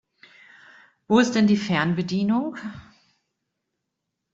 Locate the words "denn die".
1.35-1.55